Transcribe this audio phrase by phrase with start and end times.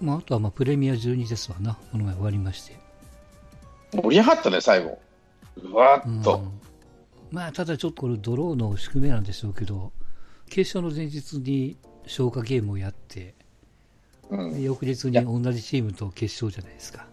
[0.00, 2.78] まあ、あとはまあプレミア12ですわな、この前終わりまして。
[3.92, 4.98] 盛り上がったね、最後。
[5.62, 6.36] うわーっと。
[6.36, 6.60] うん
[7.30, 9.92] まあ、ただちょっとこれドローの宿命なんでしょうけど、
[10.48, 11.76] 決勝の前日に
[12.06, 13.34] 消化ゲームをやって、
[14.30, 17.06] うん翌日に同じチームと決勝じゃないですか。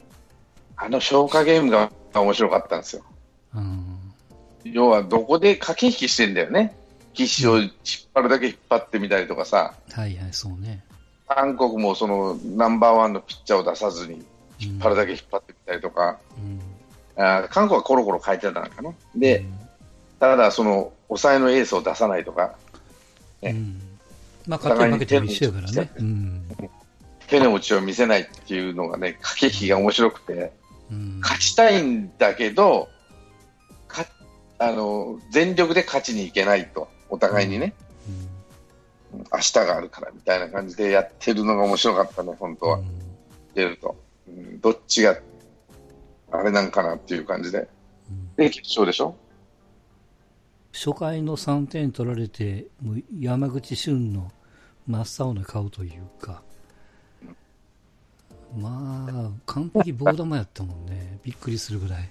[0.75, 3.03] あの消化ゲームが面白かったんですよ。
[3.55, 4.13] うん。
[4.63, 6.75] 要はどこで駆け引きしてんだよね。
[7.13, 7.71] 必死を引っ
[8.13, 10.83] 張るだけ引っ張ってみたりとかさ、はいはい、そうね。
[11.27, 14.25] 韓国もそのナンバーワンのピッチャーを出さずに
[14.59, 16.61] 引っ張るだけ引っ張ってみたりとか、うん。
[17.21, 18.93] あー韓国はコロコロ変えてたのかな。
[19.15, 19.67] で、うん
[20.19, 22.55] ただその抑えのエースを出さないとか、
[23.41, 23.81] ねうん。
[24.47, 25.91] まあ、勝っても負けても一緒やからね。
[25.97, 26.43] うん。
[27.27, 30.51] 手の内を見せないっていうのがね、駆け引きが面白くて、
[30.91, 31.19] うん。
[31.21, 32.89] 勝ちたいんだけど、
[33.87, 34.05] か
[34.59, 37.86] あの全力で勝ちにいけないと、お互いにね、うん
[39.13, 42.85] 明日があるからみたいな感じでやってるのが面白かったね、本当はう、ん
[43.53, 43.95] 出ると、
[44.27, 44.59] うん。
[44.61, 45.17] どっちが
[46.31, 47.59] あれなんかなっていう感じで。
[48.09, 49.15] うんで、決勝でしょ？
[50.73, 54.31] 初回の3点取られて、もう山口俊の
[54.85, 56.43] 真っ青な顔というか、
[58.55, 61.19] まあ、完璧棒玉やったもんね。
[61.23, 62.09] びっくりするぐらい。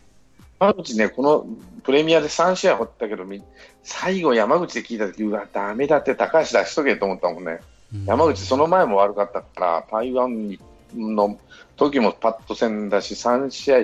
[0.58, 1.46] 山口ね、この
[1.82, 3.42] プレミアで3試合掘ったけど、み
[3.82, 7.60] 最後山口で聞いたとき、うわ、ダメだって高橋出しとけと思ったもんね。
[7.94, 10.58] うん山口、その前も悪かったから、台湾に
[10.94, 11.38] の
[11.76, 13.78] 時もパッと戦だし、3試合、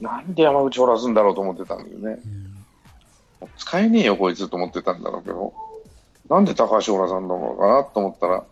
[0.00, 2.20] なんで山口掘らすんだろうと思ってたんだよね。
[2.24, 2.52] うん
[3.56, 5.52] 使えねえよ、こいつと思ってたんだろうけど、
[6.28, 8.44] なんで高橋掘らさんだろうかなと思ったら、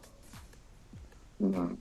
[1.41, 1.79] うん、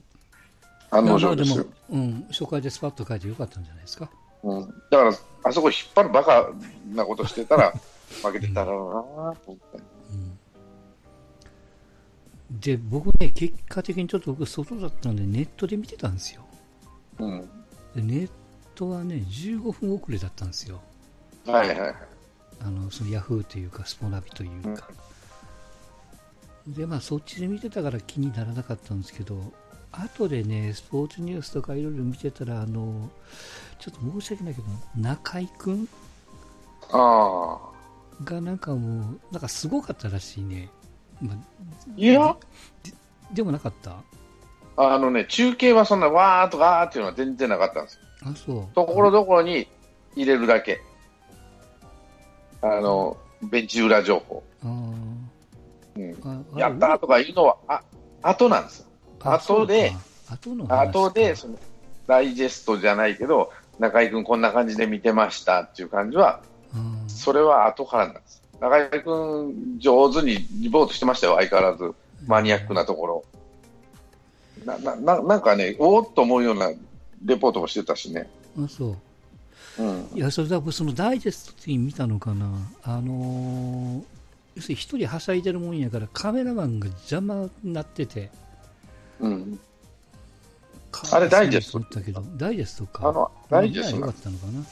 [0.92, 1.66] 案の定ですよ。
[1.90, 4.10] うん、初回でスパッと書いてよかったんじゃないですか。
[4.44, 6.50] うん、だから、あそこ引っ張るバカ
[6.92, 7.74] なことしてたら、
[8.24, 9.78] 負けてただろうなと思って。
[9.78, 10.40] うん
[12.52, 16.42] で、僕ね、結果的にちょっと僕、外だったんで、ネットで見てたんですよ。
[17.20, 17.50] うん。
[17.96, 18.30] でネッ
[18.74, 20.82] トはね、15分遅れだったんですよ。
[21.46, 21.96] はいはいはい。
[22.62, 24.90] あの、そのヤフーというか、スポナビというか。
[26.68, 29.54] で、まあ、そっちで見てたから気にならなかったんですけど、
[29.92, 33.10] 後でね、スポーツニュースとかいろいろ見てたら、あの、
[33.80, 35.88] ちょっと申し訳ないけど、中居君
[36.92, 38.24] ああ。
[38.24, 40.70] がなんかもう、なんかすごかったらしいね。
[41.22, 41.38] まあ、
[41.98, 42.36] いや、
[43.34, 43.96] でもなかった？
[44.78, 48.02] あのね、中継はそんなわーっとわーっていうのは全然なかったんですよ。
[48.24, 48.74] あ、そう。
[48.76, 49.68] ところどころに
[50.16, 50.82] 入れるだけ。
[52.62, 54.44] あの、ベンチ裏情報。
[54.64, 57.84] あうん、ーあ、やったーとかいうのは、あ、
[58.22, 58.89] 後なんですよ。
[59.24, 59.94] あ後で、
[60.68, 61.58] 後で、その、
[62.08, 66.42] ダイジェストじゃないけど、中居君こんな感じで見てましたっていう感じは、
[66.74, 68.42] うんそれは後からなんです。
[68.62, 71.94] 中居君、上手にリポートしてましたよ、相変わらず。
[72.28, 73.24] マニアックなところ。
[74.66, 76.72] な、な、ななんかね、おーっと思うような
[77.26, 78.30] レポートもしてたしね。
[78.58, 78.96] あ、そ
[79.78, 79.84] う。
[79.84, 80.10] うん。
[80.14, 82.48] いや、それだ、そのダイジェスト的に見たのかな。
[82.84, 84.04] あのー
[84.56, 88.30] 要するに一人はしゃいでるもんやから、カメラマンが邪魔になってて。
[89.20, 89.60] うん。
[90.92, 91.72] かあれダイジェスト？
[91.72, 93.10] と思ったけど、ダイジェストか。
[93.10, 94.64] あの、ダイジェストったのかな。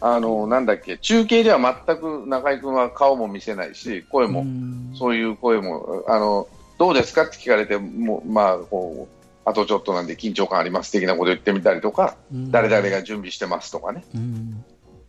[0.00, 6.46] あの、なんだっけ、中継では全く中居君は顔も見せないし、声も、うんそういう声も、あの、
[6.78, 14.04] どうですかって聞かれて、もう、まあ、こう、あとちょっとなんで緊張感あります的なこと言ってみたりとか、うん誰々が準備してますとかね。
[14.14, 14.64] うん。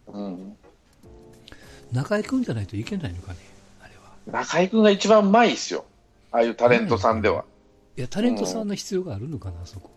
[0.07, 0.57] うん。
[1.91, 3.37] 中居君じゃないといけないのかね、
[3.81, 3.91] あれ
[4.31, 4.41] は。
[4.41, 5.85] 中居君が一番うまいですよ。
[6.31, 7.45] ああいうタレントさんでは。
[7.99, 9.89] いや、タレントさんの必要があるのかな、あそこ。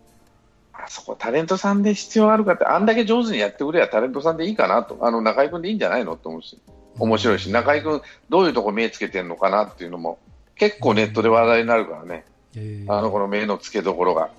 [0.73, 4.97] あそこタレントさんで必要あるかって、あんだけ上手にやってくれやタレントさんでいいかなと。
[4.99, 6.15] あの、中居君でいいんじゃないの？
[6.15, 6.59] って思うし。
[6.99, 10.19] 面白いし、中居君どういうとこ目つけてんのかなっていうのも、
[10.57, 12.25] 結構ネットで話題になるからね。
[12.57, 14.29] えーあの子の目の付けどころが。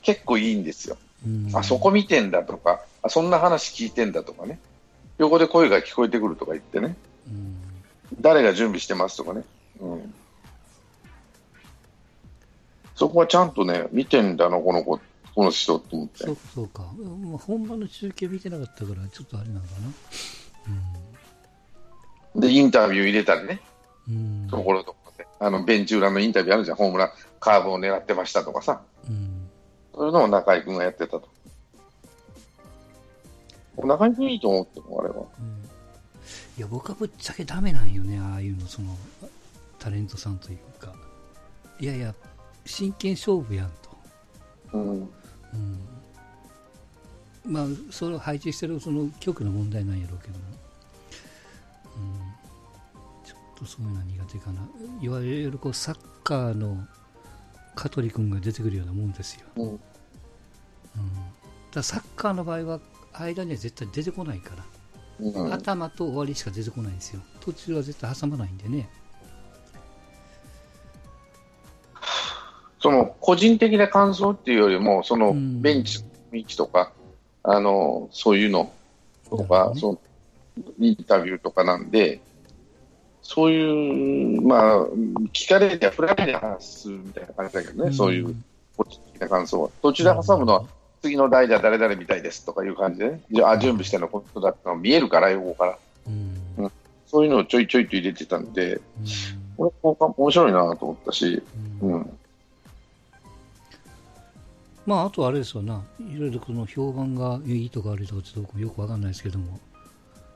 [0.00, 0.96] 結構いいんですよ。
[1.26, 4.58] うんあそこ見てんだとか、あそんな話聞いてんだとかね。
[5.18, 6.96] 横で声が聞こえてくるとか言ってね。
[7.28, 7.56] うん
[8.18, 9.44] 誰が準備してますとかね。
[9.80, 10.14] うん。
[13.00, 15.00] そこはちゃんとね、見てんだな、この子、
[15.34, 16.36] この人と思ってそう。
[16.36, 16.82] か、そうか。
[16.82, 19.66] まあ本番の中継見てなかったから、ちょっとあれなのか
[22.34, 22.40] な。
[22.42, 23.62] で、インタビュー入れたりね。
[24.06, 24.48] うん。
[24.50, 25.26] ところどころで。
[25.38, 26.76] あの、ベンチ裏のインタビューあるじゃん。
[26.76, 27.10] ホームラン、
[27.40, 28.82] カーブを狙ってましたとかさ。
[29.08, 29.48] うん。
[29.94, 31.26] そういうのを中居君がやってたと。
[33.82, 35.24] 中居君いいと思っても、あれは。
[35.40, 35.70] うん
[36.58, 38.94] いや、僕はぶっちゃけダメなんよね、ああいうの、その、
[39.78, 40.92] タレントさんというか。
[41.80, 42.14] いやいや、
[42.70, 43.98] 真剣勝負やんと。
[44.72, 45.00] うん。
[45.00, 45.08] うん。
[47.44, 50.44] まあ、それを配置してるその局の問題なんやろうけども。
[51.96, 53.24] うん。
[53.24, 54.60] ちょっとそういうのは苦手かな。
[55.00, 56.86] いわゆるこう、サッカーの
[57.74, 59.46] 香取君が出てくるようなもんですよ。
[59.56, 59.80] うん。
[61.72, 62.80] だサッカーの場合は
[63.12, 64.64] 間には絶対出てこないから、
[65.20, 68.88] うん、頭と終わりしか出てこないんですよ途中は絶対挟まないんでね
[72.80, 75.60] その個人的な感想っていうよりも、そのうん。
[75.60, 76.92] ベンチの雰囲気とか、
[77.42, 78.72] あのそういうの
[79.28, 79.74] となるほど、ね。
[79.74, 79.98] かその
[80.78, 82.20] インタビューとかなんで、
[83.22, 84.86] そういう、まあ、
[85.32, 88.34] 聞かれりゃフライで話すみたいな感じだけどね、そういう
[88.76, 89.70] 個人的な感想は。
[89.82, 90.64] 途中で挟むのは、
[91.02, 95.78] 次の代打誰々みたいですとかいう感じでね、じゃあ準備してるのことだったの見えるから、横から。
[96.08, 96.72] うん。
[97.06, 98.82] そういうのをちょいちょいと入れてたんで、うん。
[99.56, 101.42] これも面白いなと思ったし、
[101.82, 101.92] うん。
[101.92, 102.18] うん。
[104.90, 105.82] まああとあれですよな。
[106.00, 109.58] いろいろこの評判がいいとか悪いとかちょっとよくわかんないですけども。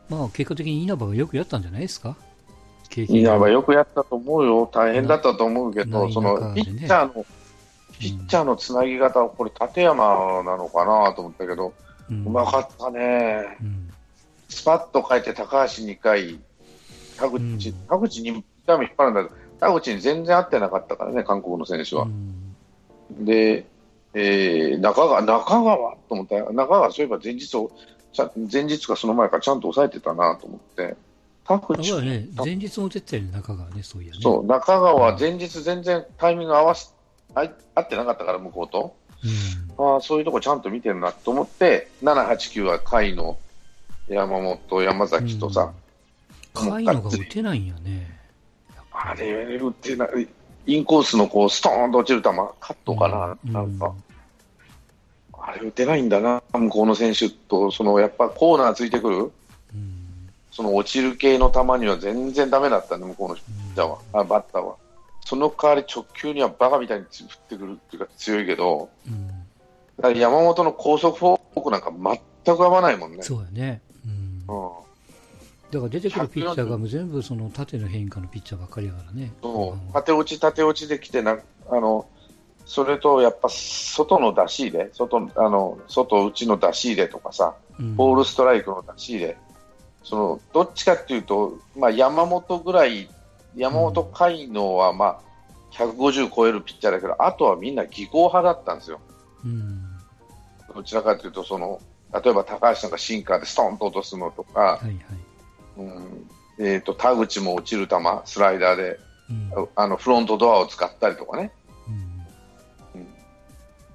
[0.09, 2.17] まあ結果的に稲葉がよくやったんじゃないですか？
[2.97, 7.27] 稲葉よくやったと思うよ、大変だったと思うけど、ないそのピッチャーの、
[7.99, 11.75] ピッチャーのつなぎ方は、これ、立山なのかなと思ったけど、
[12.09, 12.25] うん。
[12.25, 13.91] うまかったね、うん。
[14.49, 16.39] スパッと変えて高橋2回、
[17.17, 17.59] 田口、うん。
[17.89, 22.05] 田口にダメ引っ張るんだけど、田口に全然合ってなかったからね、韓国の選手は。
[22.05, 23.25] うん。
[23.25, 23.67] で、
[24.15, 26.53] えー中川、中川と思ったよ。
[26.53, 27.71] 中川、そういえば前日を、
[28.53, 30.97] 前日かその前からちゃんと抑えてたなと思って、
[31.45, 32.27] 田だか口らね。
[32.37, 34.19] 前日も出てたよね中川ねそういやね。
[34.23, 36.95] そう、中川は前日全然タイミング合わす、
[37.35, 38.97] 合ってなかったから、向こうと。
[39.79, 39.95] うん。
[39.95, 43.39] ああ、そういうとこちゃんと見てるなと思って、7、8、9は甲斐の
[44.09, 45.73] 山本、山崎とさ、
[46.55, 48.19] うん、甲斐のが打てないんやね。
[48.93, 50.29] あれ、打ってない、
[50.67, 52.31] インコースのこうストーンと落ちる球、
[52.61, 53.95] カットかな、うんなんか、
[55.33, 59.31] あれ打てないんだな、向こうの選手と、そのやっぱコーナーついてくる、うん。
[60.51, 64.77] その落ちる系の球には全然だめだったね、向こうのピッチャーは、あバッターは。
[65.27, 68.89] その代わり直球にはバカみたいに振ってくるっていうか強いけど、
[70.03, 71.91] 山本の高速フォークなんか
[72.45, 73.23] 全く合わないもんね。
[73.23, 74.84] そうやね、うん、うん
[75.75, 79.33] だから出てくるピッチャーがもう全部その縦の変化のピッチャーばっかりやからね。
[79.93, 81.39] 縦落ち、縦落ちできてな
[81.69, 82.07] あの、
[82.65, 87.97] それとやっぱ外の出し入れ、外あの外内の出し入れとかさ、うん。
[87.97, 89.37] ボールストライクの出し入れ、
[90.05, 93.09] そのどっちかっていうと、まあ、山本ぐらい、
[93.57, 95.21] 山本海能はまあ
[95.73, 99.01] 150超えるピッチャーだけど、あとはみんな技巧派だったんですよ。
[99.45, 99.83] うん。
[100.73, 101.81] どちらかというとその、
[102.13, 104.97] 例えば高橋さんがシンカーでストンと落とすのとか、はいはい、
[105.77, 106.31] うん。
[106.59, 109.01] えー、と田口も落ちる球、スライダーで
[109.31, 109.69] うん。
[109.75, 111.53] あのフロントドアを使ったりとかね、
[112.95, 113.07] うん。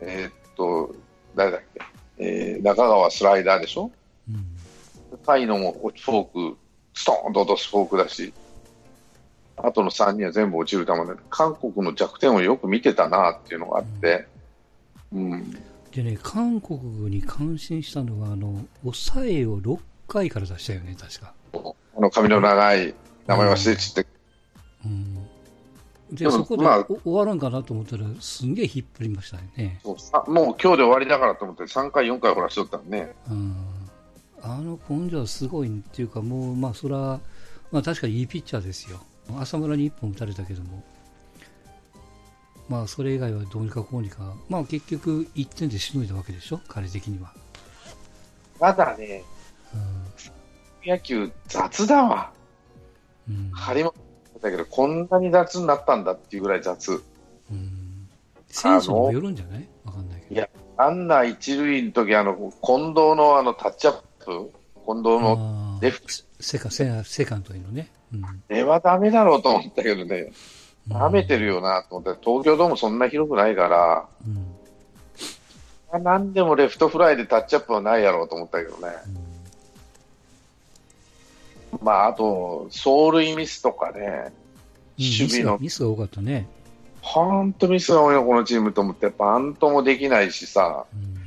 [0.02, 0.96] えーっと、
[1.36, 1.82] 誰だっけ、
[2.18, 3.92] えー中川スライダーでしょ、
[4.30, 5.18] うん。
[5.26, 6.58] 甲斐野もフォーク、
[6.94, 8.34] ストーンと落とすフォークだし、
[9.58, 14.26] あとの3人は全部落ちる球で、韓国の弱点をよく見てたなっていうのがあって、
[15.12, 15.52] うん、
[15.92, 16.80] でね韓国
[17.10, 22.94] に感心したのはあの抑えを6回から出したよね確か、あの髪の長い
[23.28, 24.06] 名前忘れちって、
[24.86, 25.16] うん、
[26.12, 33.16] ででもそこで、まあ終わるんかなと思ったらすんげえ引っ張りましたよね、そうさもう今日で終わりだからと思って、3回、4回ほらしとったのね。
[33.30, 33.56] うん、
[34.42, 37.20] あの根性はすごいっていうかもうまあそれは、
[37.72, 39.00] まあ、確かにいいピッチャーですよ
[39.40, 40.84] 浅村に1本打たれたけども
[42.68, 47.34] まあそれ以外はどうにかこうにかまあ結局1点でしのいだわけでしょ彼的には、
[48.60, 49.24] ただね、
[50.86, 52.32] 野球雑だわ。
[53.28, 53.36] うん。
[53.36, 53.94] うん張本
[54.42, 57.04] だけど、こんなに雑になったんだっていうぐらい雑。
[57.52, 58.08] うん。
[58.48, 59.68] 選手にもよるんじゃない？
[59.84, 60.36] わかんないけど。
[60.36, 64.52] いやランナー一塁の時あの近藤のあのタッチアップ、
[64.86, 66.08] 近藤のレフト。
[66.40, 68.24] セカセセカンドへのね、うん。
[68.48, 70.32] 絵はダメだろうと思ったけどね、
[70.90, 70.96] うん。
[70.96, 74.08] 舐めてるよなと思って、東京ドームそんな広くないから、
[75.94, 76.04] うん。
[76.04, 78.94] なんでもレフトフライでタッチアップはないやろうと思ったけどね。
[81.82, 84.50] まあ、あと、走塁ミスとかね、うん
[85.00, 86.46] 守備の、ミスが多かったね、
[87.02, 91.20] ほんとミスが多いの、このチームと思って、バントもできないしさ、うん。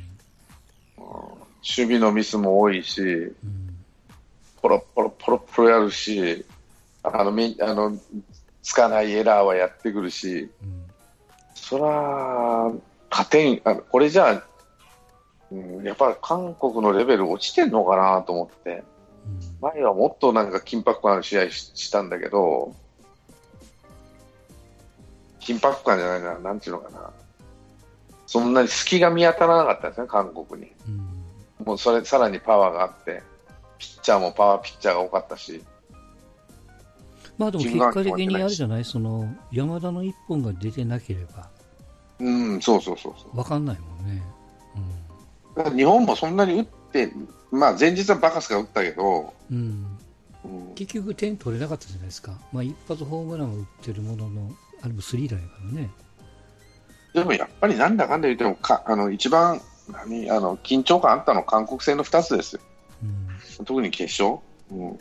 [0.97, 3.75] 守備のミスも多いし、うん。
[4.61, 6.45] ポロポロポロポロやるし、
[7.01, 7.97] あの、みあの、
[8.61, 10.83] つかないエラーはやってくるし、うん。
[11.55, 12.71] そら、
[13.09, 14.43] 勝てん、あのこれじゃあ、
[15.51, 18.92] うん、やっぱり韓国のレベル落ちてんのかなと思って、うん
[19.63, 22.75] 前はもっとなんか緊迫感ある試合ししたんだけど、
[25.39, 27.11] 緊迫感じゃないな、なんていうのかな。
[28.27, 30.71] そんなに隙が見当たらなかったんですね、韓国に。
[30.87, 31.09] うん
[31.65, 33.23] もうそれ、さらにパワーがあって、
[33.77, 35.63] ピッチャーもパワーピッチャーが多かったし、
[37.37, 41.49] まあでも結果的にあれじゃない、その山田の一本が出てなければ
[42.19, 43.35] うん、そうそうそうそう。
[43.35, 44.21] 分かんないもんね。
[45.55, 47.13] だから日本もそんなに打って、
[47.53, 49.97] まあ、前日はバカスが打ったけど、うん、
[50.43, 50.73] うん。
[50.73, 55.89] 結局点取れなかったじゃないですか、まあ、一発ホームランは打ってるものの、あれもスリーランやからね。
[57.13, 62.61] でもやっぱりなんだかんだ言ってもかあの一番何あの緊張感あったのは韓国戦の2つですよ、
[63.03, 63.65] うん。
[63.65, 64.39] 特に決勝、
[64.71, 64.99] うん、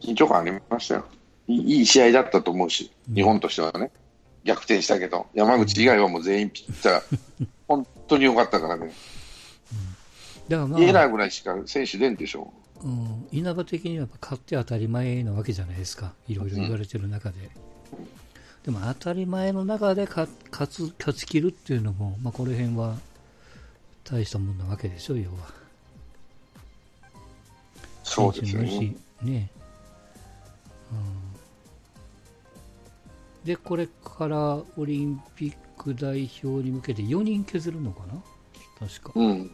[0.00, 1.04] 緊張感ありましたよ。
[1.46, 3.14] いい、試合だったと思うし、うん。
[3.14, 3.92] 日本としてはね、
[4.42, 8.92] 逆転したけど、山口以外はもう全員ピッチャー、 本当に良かったからね、
[10.48, 12.52] だからまあ、エラーぐらいしか選手出んでしょ。
[12.82, 17.50] うん、稲葉的には勝って当たり前なわけじゃないですか、いろいろ言われてる中で。
[18.64, 22.96] でも当たり前の中で勝勝つ勝ち切るっていうのも、まあ、この辺は
[24.04, 25.52] 大したもんなわけでしょ、要は。
[28.04, 28.96] そうですよね。
[29.22, 29.50] ね。
[30.92, 30.94] う
[33.44, 38.22] ん、で、これからオリンピック代表に向けて4人削るのかな？
[38.88, 39.12] 確か。
[39.14, 39.50] うん。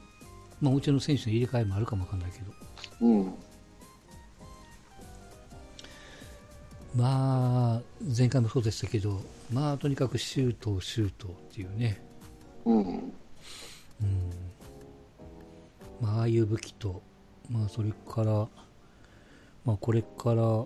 [0.61, 2.52] まあ、もちろん選手の入れ替えもあるかもわかんないけど。
[3.00, 3.34] うん。
[6.96, 7.82] まあ、
[8.16, 9.20] 前回もそうでしたけど、
[9.52, 12.00] まあ、とにかくシュート、シュートっていうね、
[12.64, 12.78] うん。
[12.78, 13.12] うん
[16.00, 17.02] まあ、ああいう武器と、
[17.50, 18.49] まあ、それから、
[19.64, 20.64] まあ、これから、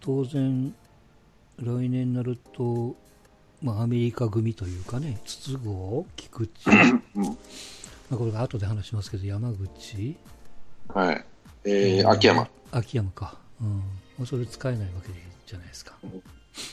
[0.00, 0.74] 当然、
[1.58, 2.96] 来年になると、
[3.62, 5.60] まあ、アメリカ組というかね、筒香、
[6.16, 6.70] 菊池、
[7.14, 7.38] うん
[8.10, 10.16] まあ、これが後で話しますけど、山口、
[10.88, 11.24] はい。
[11.64, 12.48] えー、秋山。
[12.72, 13.76] 秋山か、うん
[14.18, 15.08] まあ、それ使えないわけ
[15.46, 16.22] じゃないですかうん、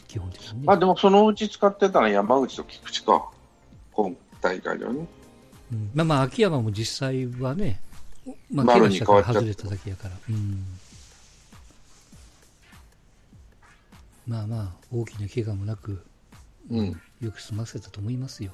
[0.08, 0.66] 基本的にね。
[0.68, 3.30] あ、でもそのうち使ってたのは山口と菊池か。
[3.92, 5.08] 今大会ではね。
[5.72, 7.82] うんまあまあ、秋山も実際はね、
[8.52, 10.66] まあ、丸怪我したから外れただけやから、うん、
[14.28, 16.02] まあまあ、大きな怪我もなく、
[16.70, 17.02] うん。
[17.22, 18.52] よく済ませたと思いますよ。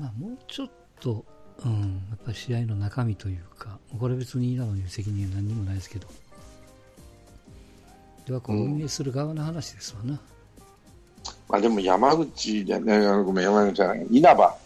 [0.00, 1.26] まあ、もうちょっと、
[1.62, 6.08] うん、やっぱり試合の中身というか、これ別に稲野に責任は何にもないですけど、
[8.26, 10.18] ではこううん運営する側の話ですわな。
[11.50, 14.06] まあでも山口じゃね、ごめん、山口じゃない。
[14.10, 14.56] 稲葉。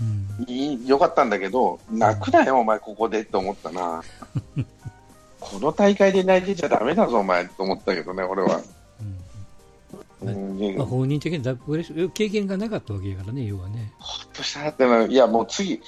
[0.00, 4.02] うんいい良かったんだけど、泣くなよ、お前、ここでって思ったな。
[5.40, 8.60] この大会で泣いてちゃダメだぞ、お前、と思ったけどね、俺は。
[10.24, 11.54] まあ、本人的にだ
[12.14, 13.92] 経験がなかったわけやからね、要はね。
[13.98, 14.62] ほっとした。
[14.62, 15.80] なってのいや、もう次、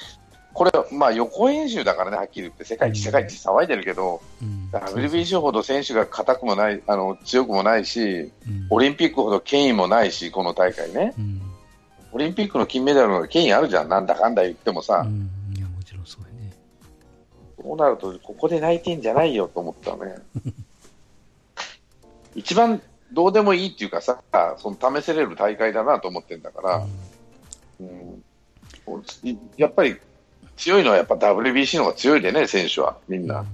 [0.54, 3.04] これ、まあ予行演習だからね、はっきり言って、世界一、うん。
[3.04, 8.66] 世界一騒いでるけど、うん、WBC ほど選手が硬くもない、あの強くもないし、うん。
[8.70, 11.12] オリンピックほど権威もないし、この大会ね。
[11.18, 11.42] うん。
[12.12, 16.52] オリンピックの金メダルの権威あるじゃん、なんだかんだ言ってもさ、うん、いやもちろんそうやね。
[17.60, 20.14] そうなると、ここで泣いてんじゃないよと思ったね。
[22.36, 22.80] 一 番
[23.14, 24.20] どうでもいいっていうかさ、
[24.58, 26.86] その試せれる大会だなと思ってんだから、
[27.80, 28.22] うん。
[29.22, 29.96] いやっぱり
[30.56, 33.40] 強いのはやっぱ WBC の方が強いでね、選手は、みんな。
[33.40, 33.46] うん。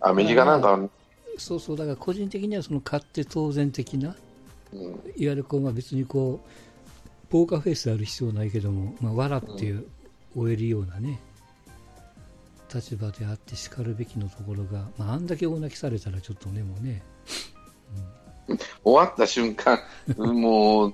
[0.00, 0.90] アメリカなんか、うん
[1.38, 4.16] そうそう、だから個人的にはその勝って当然的な、
[4.72, 4.80] うん。
[4.80, 9.86] いわゆるこう、まあ、別にこう、ポーカーフェイスである必要はないけども、まあ、笑っていう、
[10.36, 11.20] 終えるようなね、
[12.72, 17.02] 立場であってしかるべきのところが、まあ、あんだけ大泣きされたらちょっとね、もうね、
[18.84, 19.80] 終わった瞬間、
[20.16, 20.92] もう、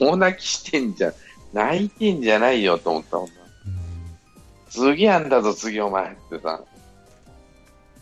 [0.00, 1.14] 大泣きしてんじゃん、
[1.52, 3.32] 泣いてんじゃないよと思ったもんな。
[3.32, 3.88] うん
[4.70, 6.62] 次やんだぞ、次お前ってさ。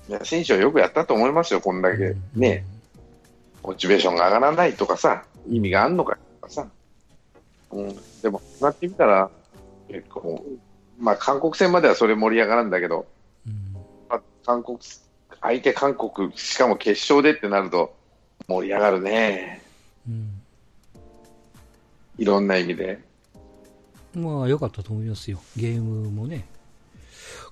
[0.09, 2.17] いや、選手はよくやったと思いますよ、こんだけ。
[2.35, 2.65] ね、
[3.63, 6.69] モチベーションが上がらないとかさ、意味があんのかとかさ。
[7.71, 9.31] うん、でも、なってみたら、
[9.89, 10.45] 結構、
[10.99, 13.07] まあ、韓国戦まではそれ盛り上がるんだけど、
[13.47, 13.75] うん
[14.09, 14.79] まあ、韓国、
[15.41, 17.95] 相手韓国、しかも決勝でってなると、
[18.49, 19.63] 盛り上がるね。
[20.09, 20.31] うん
[22.19, 22.99] いろんな意味で。
[24.15, 26.47] まあ良かったと思いますよ、ゲームもね。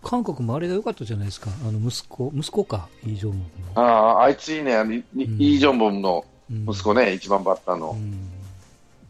[0.02, 7.96] 韓国もあれが良かったじゃないですか、あの息子、息子か、イ・ジョンウンああ、あいついいね、あのイうんイ・ジョンボムのの息子ね、一番バッターの。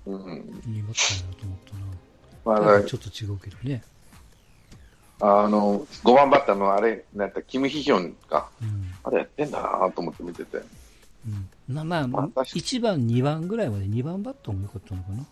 [0.07, 0.33] うん、うん。
[0.67, 1.59] いいバッターだと思っ
[2.45, 2.69] たな。
[2.69, 3.83] まあ、ちょっと違うけどね。
[5.21, 8.49] あの、5番バッターのあれ、なんか、キム・ヒヒョンか。
[8.63, 10.57] うんあれやってんだなと思って見てて。
[10.57, 15.25] うん、まあまあ、まあ確かに1番、2番ぐらいまで2番バッターも良かったのかな。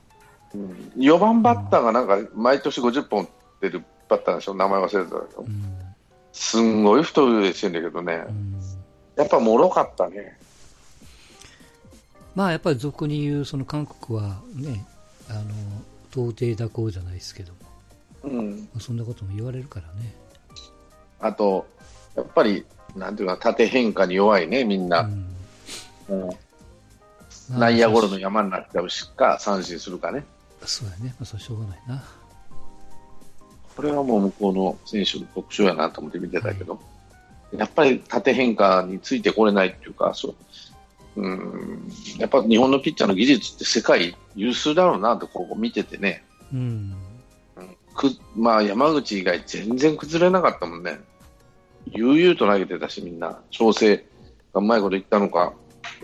[0.55, 3.29] うん、4番バッターがなんか、毎年50本
[3.61, 4.55] 出るバッターでしょ？
[4.55, 5.45] 名前忘れてたけどう。
[5.45, 5.79] ん
[6.33, 8.33] すんごい太い腕してんだけどねう。
[8.33, 8.61] ん
[9.17, 10.39] やっぱ脆かったね。
[12.35, 14.87] まあやっぱり俗に言うその韓国はね、
[15.29, 15.41] あの
[16.11, 17.59] 到底蛇行じゃないですけども、
[18.25, 18.61] うん。
[18.61, 20.15] まあそんなことも言われるからね。
[21.21, 21.67] あと、
[22.17, 22.65] やっぱり、
[22.97, 25.03] なんていうか、縦変化に弱いね、みんな。
[25.03, 25.27] うん
[26.13, 27.59] うん。
[27.59, 30.25] 内野ゴロの山になっちゃうしか三振するかね。
[30.65, 31.15] そうやね。
[31.19, 32.05] まあ、それはしょうがないな。
[33.77, 36.79] これはもう向こうの選手の特徴やなと思って見てたけど、
[37.57, 40.35] やっぱり縦変化についてこれないっていうか、そ
[41.17, 41.23] う。
[41.23, 41.89] うん。
[42.19, 46.95] やっぱ日本のピッチャーの技術って世界有数だろうなとここ見ててね、うん。
[47.95, 50.99] くまあ、山口以外全然崩れなかったもんね、
[51.93, 53.41] 悠々と投げてたし、みんな。
[53.51, 53.97] 調整
[54.55, 55.53] がうまいこといったのか、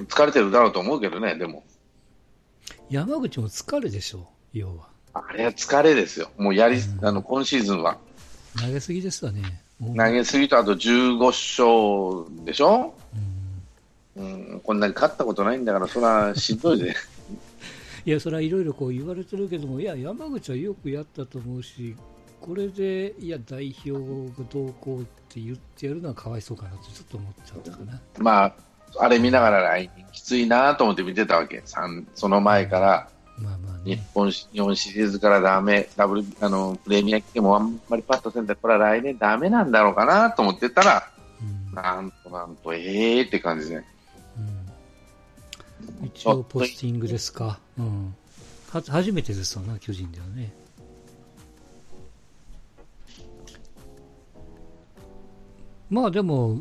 [0.07, 1.65] 疲れてるだろうと思うけどね、でも、
[2.91, 4.19] 山口も疲れでしょ
[4.55, 4.89] う、要は。
[5.15, 7.99] あれは疲れですよ、もうやり、うんあの今シーズンは
[8.61, 9.63] 投げすぎですわね。
[9.81, 11.19] 投げすぎとあと15
[12.27, 12.95] 勝でしょ？
[14.17, 16.97] うんうん、こんなに勝ったことないんだから、それはしんどいで。
[18.05, 21.95] いや、それはいろいろこう言われてるけども、いや、山口はよくやったと思うし、
[22.41, 28.01] これで、いや、代表がどうこうって言ってやるのはかわいそうかなとちょっと思っちゃったかな。
[28.19, 28.55] まあ、
[28.99, 31.63] あれ見ながら来年きついなと思って見てたわけ。
[31.65, 34.09] 三その前から、まあまあ日ね。
[34.15, 43.77] 本し日本シリーズからダメ、ダブル、あの、プレミア来てもあんまりパッとせんで、これは来年ダメなんだろうかなと思ってたら、うんなんとなんと、ええーって感じで。
[43.77, 43.85] うん
[46.05, 47.59] 一応、ポスティングですか。
[47.79, 48.15] うん。
[48.71, 50.53] は初めてですわな、巨人ではね。
[55.91, 56.59] まあでも、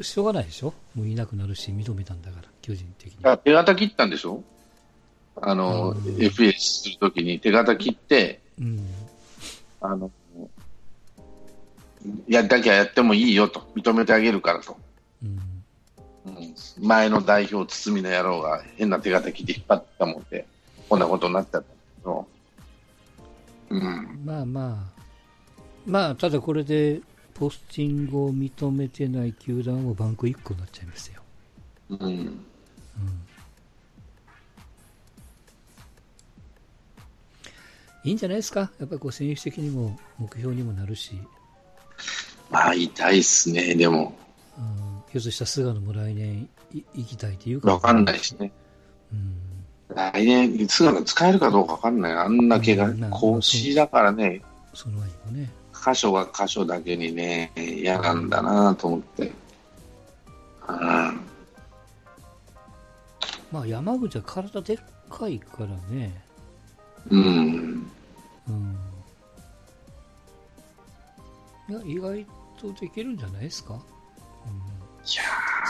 [0.00, 0.72] しょうがないでしょ？
[0.94, 3.18] もういなくなるし、認めたんだから、巨人的に。
[3.24, 4.42] あ手形切ったんでしょ？
[5.40, 8.86] あの、うん FA するときに手形切って、うん。
[9.80, 10.10] あの、
[12.26, 14.76] やりたきゃやってもいいよと、認めてあげるからと。
[15.22, 15.28] うん。
[16.26, 20.46] うん前の代表、堤の野郎が変な手形切って引っ張ったもんで、
[20.88, 21.74] こんなことになっちゃったけ
[22.04, 22.26] ど、
[23.70, 25.00] うん、まあまあ、
[25.86, 27.00] まあ、ただこれで、
[27.38, 31.22] ポスティングを認めてない球団はバンク1個になっちゃいますよ。
[31.90, 32.44] うん、うん。
[38.04, 38.70] いいんじゃないですか？
[38.80, 41.20] やっぱりこう選手的にも目標にもなるし、
[42.50, 44.16] まあ痛いっすね、でも、
[44.56, 47.72] うん、ひょっとしたら菅野も来年い行きたいっていうか。
[47.72, 48.50] わかんないしね、
[49.12, 49.36] うん、
[49.94, 54.42] 来年、菅野使えるかどうかわかんない、あんな怪我腰だからね、
[54.74, 55.50] その前にもね。
[55.94, 59.32] 箇所が箇所だけにね、嫌なんだなと思って。
[60.68, 61.20] うん
[63.50, 66.22] まあ山口は体でっかいからね、
[67.10, 67.90] うん、
[68.48, 68.78] うん。
[71.70, 72.26] いや、意外
[72.60, 73.80] とできるんじゃないですか、うん、い
[75.16, 75.22] や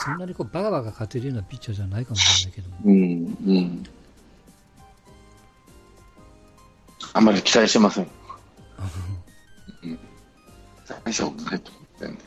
[0.05, 3.85] そんなにこうバカバカ勝てるようなピッチャーじゃないかもしれないけどうん、うん。
[7.13, 8.18] あんまり期待してません。
[11.09, 12.25] 大丈夫ないと思ってんで。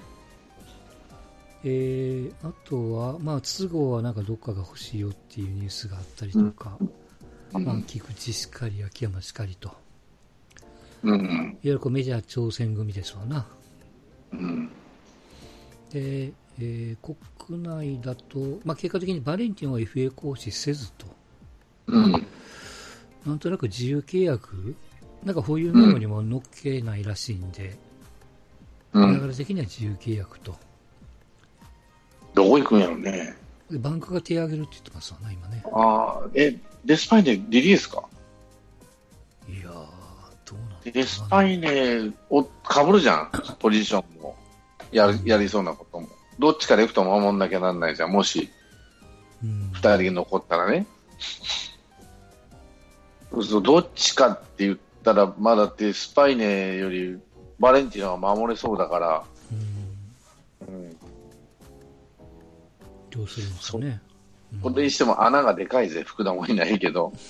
[1.63, 6.79] えー、あとは、まあ、都合はなんかどっかが欲しいよっていうニュースがあったりとか、
[7.51, 9.71] まあ、うん、菊池しかり、秋山しかりと、
[11.03, 13.45] うん、いわゆるこうメジャー挑戦組ですわな。
[14.33, 14.71] うん、
[15.91, 21.07] で、えー国内だと、まあ、結果的にバレンティンは FA 行使せずと、
[21.87, 22.11] うん、
[23.25, 24.75] なんとなく自由契約、
[25.23, 27.77] なんか保有メモにも載っけないらしいんで、
[28.93, 29.21] うん。
[29.21, 30.55] 流れ的には自由契約と。
[32.33, 33.35] どこ行くんやろね。
[33.69, 35.63] でバンクが手を挙げるって言ってますわな、今ね。
[35.73, 38.03] ああ、え、デスパイネリリースか？
[39.47, 44.35] いやー、どうなんだデスパイネをかぶるじゃん、ポジションも。
[44.91, 46.09] やるやりそうなことも。
[46.37, 48.49] どっちかレフト守んなきゃなんないじゃん、もし
[49.43, 50.85] うん二人残ったらね。
[53.31, 57.17] どっちかって言ったら、まだってスパイネより
[57.61, 59.23] バレンティンは守れそうだから、
[60.67, 60.97] うんうん、
[63.11, 64.01] どうするんですかね。
[64.05, 64.11] うん
[64.61, 67.13] これにしても穴がでかいぜ、福田もいないけど。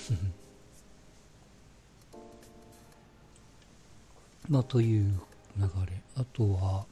[4.50, 5.04] まあ、という
[5.56, 6.02] 流れ。
[6.16, 6.84] あとは、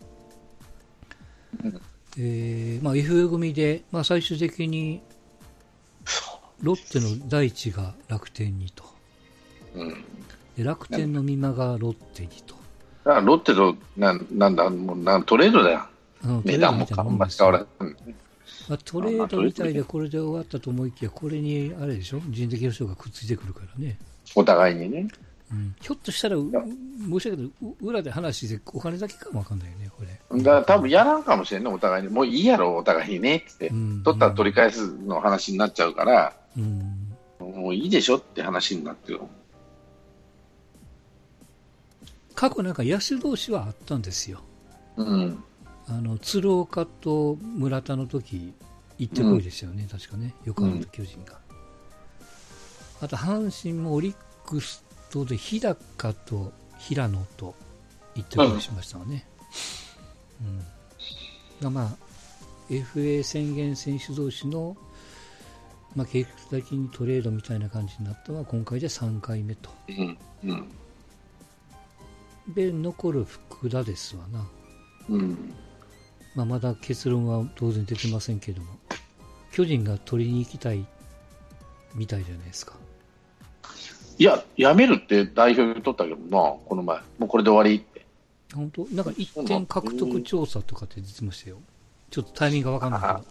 [1.64, 1.82] うん
[2.16, 5.02] えーまあ、FA 組で、まあ、最終的に
[6.60, 8.84] ロッテの大地が楽天にと。
[9.74, 10.04] うん、
[10.56, 12.59] で楽天の美馬がロッテにと。
[13.04, 15.86] だからロッテとなんなんだもうなんトレードだよ、
[16.24, 17.66] うん値段もあんま使わ
[18.68, 22.20] まあ、トレードみたいでこれで終わったと思いきや、これにあれでしょ？
[22.28, 23.98] 人的保障がくっついてくるからね。
[24.36, 25.08] お互いにね。
[25.50, 30.42] うん、ひょっとしたら、う申し訳ないけど、う裏で話してお金だけかもわかんないよね、これ。
[30.42, 32.10] だから多分やらんかもしれんね、お互いに。
[32.10, 33.66] もういいやろ、お互いにねって。
[33.68, 37.16] うん取ったら取り返すの話になっちゃうから、うん。
[37.40, 39.20] もういいでしょって話になってる。
[42.40, 44.40] 過去なんか野手同士はあったんですよ。
[44.96, 45.44] うん。
[45.86, 48.54] あの、鶴岡と村田の時、
[48.96, 50.34] 行ってこいでしたよね、確かね。
[50.46, 51.38] 横浜と巨人が。
[53.02, 54.14] あと阪神もオリッ
[54.46, 57.54] クスとで日高と平野と
[58.14, 59.26] 言ってたりしましたわね。
[61.62, 61.74] うん。
[61.74, 61.96] まあ、
[62.70, 64.78] FA 宣言選手同士の、
[65.94, 69.68] まあ、計画的にトレードみたいな感じになったのは今回で3回目と。
[69.88, 70.18] うん。
[70.44, 70.79] うん。
[72.54, 74.46] で、残る福田ですわな。
[75.08, 75.54] うん。
[76.34, 78.68] まあ、まだ結論は当然出てませんけども、
[79.52, 80.86] 巨人が取りに行きたい
[81.94, 82.74] みたいじゃないですか。
[84.18, 86.98] いや、やめるって代表取ったけどな、この前。
[87.18, 88.06] もうこれで終わりって。
[88.54, 88.86] 本当？
[88.94, 91.58] なんか1点獲得調査とかって出てましたよ。
[92.10, 93.24] ちょっとタイミングがわかんないけど。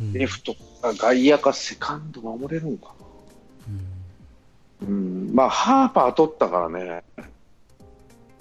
[0.00, 4.86] うん、レフトか外野かセカンド守れるんかな。
[4.88, 7.04] うん、うん、まあ、ハーパー取ったからね。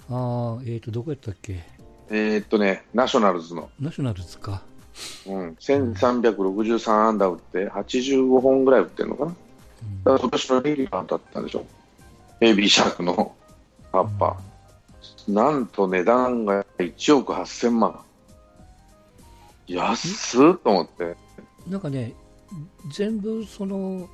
[0.10, 1.64] ああ、えっ、ー、と、どこやったっけ？
[2.10, 3.70] えー、っとね、ナショナルズの。
[3.80, 4.62] ナショナルズか。
[5.28, 9.32] うん、1363安打打って、85本ぐらい打ってるのかな。
[9.32, 11.66] だから今年のレギュラーだったんでしょ。
[12.40, 13.36] ベイビーシャークの
[13.92, 14.38] 葉っぱ。
[15.28, 18.00] うん、なんと値段が1億8000万。
[19.68, 21.16] 安っと思って。
[21.68, 22.14] なんかね、
[22.92, 24.08] 全部その、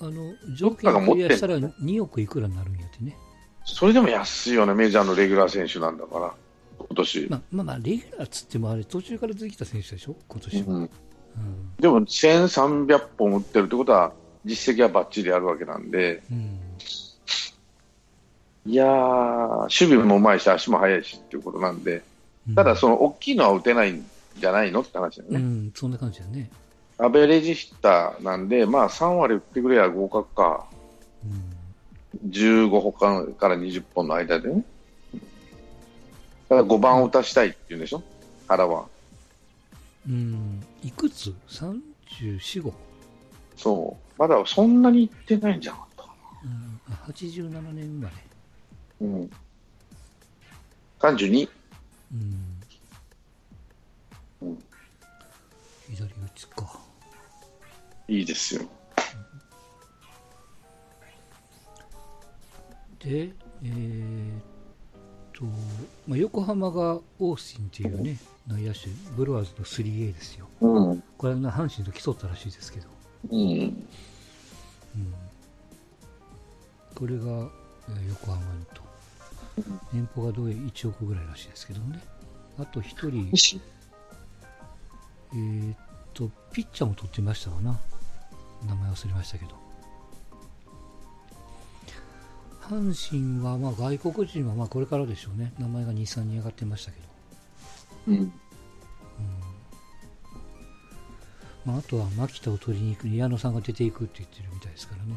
[0.00, 3.16] あの、条件をクリアしたら2億いくらになるんやってね。
[3.70, 6.34] それでも安いよね、メジャーのレギュラー選手なんだから、
[6.78, 7.26] 今年。
[7.30, 10.62] まあ、まあ、まあ、レギュラーっつってもあれ、途中から出てきた選手でしょ、今年は。
[10.66, 10.90] うん、うん、
[11.78, 14.12] でも、1300本打ってるってことは、
[14.44, 16.58] 実績はばっちりあるわけなんで、うん、
[18.66, 22.02] いやー、守備もうまいし、足も速いしっていうことなんで、
[22.54, 24.04] ただ、その大きいのは打てないん
[24.38, 25.36] じゃないのって話だよね。
[25.38, 26.50] うん、そんな感じだね。
[26.98, 30.69] アベレージヒッターなんで、まあ、3割打ってくれば合格か、うん、
[32.28, 34.64] 15本から20本の間でね。
[36.48, 38.02] だから5番を打たしたいっていうんでしょ、
[38.48, 38.86] 原は。
[40.08, 42.72] うん、いくつ ?34、5?
[43.56, 44.20] そう。
[44.20, 46.08] まだそんなにいってないんじゃなかったか
[46.44, 46.50] な。
[46.50, 48.16] うん、87年生まれ。
[49.02, 49.30] うん。
[50.98, 51.48] 32。
[52.12, 52.60] うん。
[54.42, 54.58] うん、
[55.90, 56.80] 左打ちか。
[58.08, 58.62] いいですよ。
[63.00, 63.32] で、
[63.62, 64.42] えー、っ
[65.32, 65.44] と、
[66.06, 70.48] まあ、横浜がオースティンっていうね、内野手、ブルワーズの 3A ですよ。
[70.60, 72.88] うん、これは阪神と競ったらしいですけど。
[73.30, 73.38] うん。
[73.38, 73.84] うん、
[76.94, 78.82] これが、えー、横浜にと。
[79.92, 82.00] 年俸がどう1億ぐらいらしいですけどね。
[82.58, 83.60] あと1人、
[85.32, 85.76] えー、っ
[86.12, 87.78] と、ピッチャーも取ってましたわな。
[88.66, 89.69] 名前忘れましたけど。
[92.62, 95.52] 阪神は、まあ、外国人はまあこれからでしょうね。
[95.58, 97.06] 名前が2、3に上がってましたけど。
[98.08, 98.16] うん。
[98.16, 98.32] うん
[101.64, 105.14] まあ、あとは牧田を取りに行く矢野さんが出ていくって言ってるみたいですからね。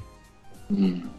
[0.71, 0.77] うん。
[0.77, 1.09] うん、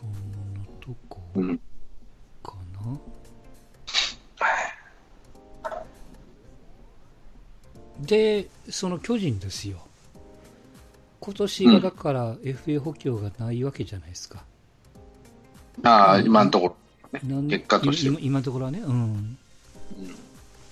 [0.00, 0.10] そん
[0.52, 1.71] なとこか
[8.02, 9.78] で、その巨人ですよ。
[11.20, 14.44] 今年がだから FA 補強がないわけじゃないですか。
[15.78, 16.76] うん、ああ、今のとこ
[17.12, 18.18] ろ、ね、結果として今。
[18.20, 18.92] 今のところはね、うん。
[18.92, 19.38] うん、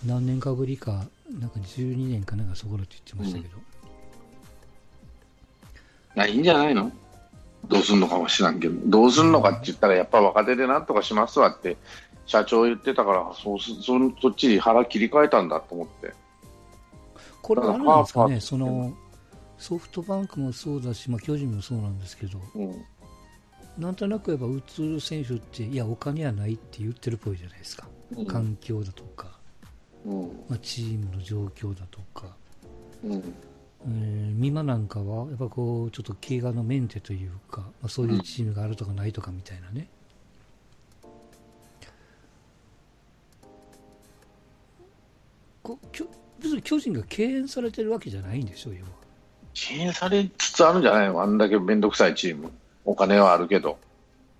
[0.04, 1.04] 何年かぶりか、
[1.38, 3.58] なんか12年かなんかそこらって言ってましたけど。
[6.16, 6.90] うん、いいんじゃないの？
[7.68, 11.76] どうすんのかもしらんけど、どうすんのかって言ったら、やっぱ若手でなんとかしますわって、
[12.26, 13.74] 社長言ってたから、そうそ
[14.20, 16.12] そっちに腹切り替えたんだと思って。
[17.42, 18.94] これはあれなんですかね、その
[19.58, 22.84] ソフトバンクもそうだし、まあ、巨人もそうなんですけど、うん、
[23.78, 29.38] なんとなくやっぱ打つ選手って、いや、お金はないって言ってるっぽいじゃないですか、うん、環境だとか、
[30.06, 32.34] うん、まあ、チームの状況だとか、
[33.04, 33.34] うん。
[33.86, 39.88] えー、美馬なんかは、やっぱこう、ちょっと怪我のメンテというか、まあ、そういうチームがあるとかないとかみたいなね。
[46.40, 48.84] 別に巨人が敬遠されてるわけじゃないんでしょうよ。
[49.52, 51.22] 敬遠されつつあるんじゃないの？
[51.22, 52.50] あんだけ面倒くさいチーム。
[52.84, 53.78] お金はあるけど、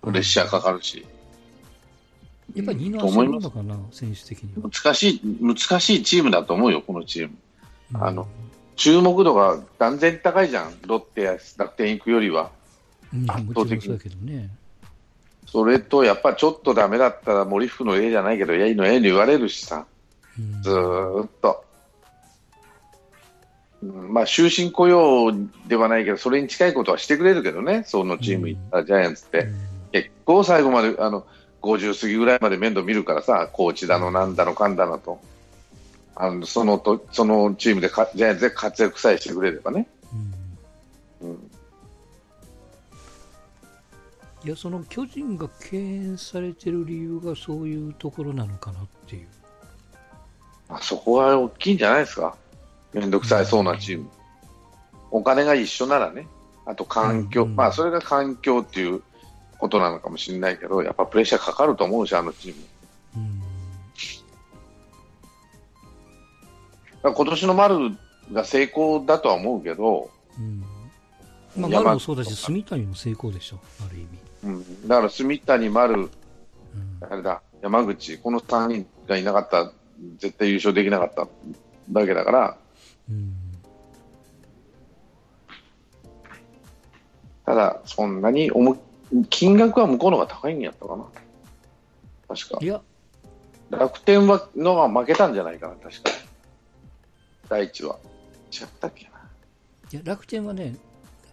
[0.03, 1.05] プレッシャーかかるし。
[2.55, 4.69] やっぱり二の足なのかな、選手的には。
[4.69, 7.35] 難しい、難しいチームだと思うよ、このチーム。
[7.95, 8.27] うん、あの、
[8.75, 12.51] 注目度が断然高いじゃん、ロッテや楽天行くよりは。
[13.29, 14.27] 圧倒的に。
[14.27, 14.51] ね、
[15.47, 19.85] それと、やっぱちょっとダメだったら、森福の絵じゃないけど、やいの絵に言われるしさ、うん、
[20.63, 21.65] ずーっと。
[23.83, 25.33] まあ、終身雇用
[25.67, 29.49] ではないけど、それに近いことはしてくれるけどね、そのチーム行ったジャイアンツって、
[29.93, 31.27] 結構最後まであの
[31.63, 35.21] 50過ぎぐらいまで面倒見るからさ、コーチだの、なんだの、かんだのと、
[36.15, 39.89] あのそのとそのチームでかジャイアンツで活躍さえしてくれればね。
[41.23, 41.31] うん。
[41.31, 41.51] うん。
[44.45, 49.29] いやその巨人が敬遠されてる理由がそういうところなのかなっていう。
[50.71, 52.37] まあ、そこは大きいんじゃないですか、
[52.93, 54.09] めんどくさいそうなチーム、
[55.11, 56.29] お金が一緒ならね、
[56.65, 59.03] あと環境、うんまあそれが環境っていう
[59.59, 62.63] ことなのかもしれないけど、やっぱプレッシャーかかると思うし、あのチーム。
[67.03, 67.79] 今年の丸
[68.33, 70.63] が成功だとは思うけど、うん。
[71.57, 74.09] まあ、山丸もそうだし、住谷も成功でしょ、ある意味。
[74.45, 76.11] うん、だから住谷、丸、うん。
[77.01, 79.73] あれだ、山口、この3人がいなかったら
[80.19, 81.29] 絶対優勝できなかった
[81.91, 82.59] だけだから、
[83.09, 83.37] うん
[87.51, 88.79] ただ、そんなに重
[89.29, 91.05] 金額は向こうの方が高いんやったかな、
[92.29, 92.67] 確かい。
[92.67, 92.81] や、
[93.71, 96.11] 楽天はのが負けたんじゃないかな、確か。
[97.49, 97.99] 第一は。
[98.53, 99.11] 違ったっけな。
[99.93, 100.77] いや楽天はね、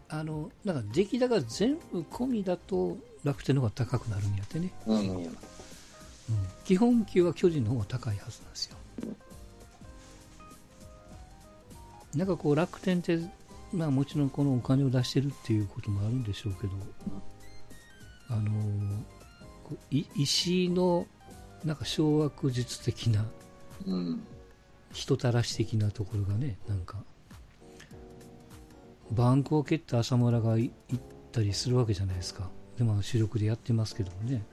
[0.09, 4.97] あのなんか出来高全部込みだと楽天の方が高くなるんやってね、うん。
[4.97, 5.37] うん
[6.65, 8.77] 基本給は巨人の方が高いはずなんですよ。
[12.15, 13.19] なんかこう楽天って、
[13.73, 16.73] まあ、もちろんこのお金を出してるっていうこともあるんでしょうけど、
[18.29, 18.51] あの
[19.63, 21.05] こうい石井の
[21.63, 23.25] なんか掌握術的な。
[24.93, 26.97] 人たらし的なところがね、なんか、
[29.11, 30.99] バンクを蹴った浅村が行っ
[31.31, 32.49] たりするわけじゃないですか。
[32.77, 34.43] で、まあ、主力でやってますけどもね。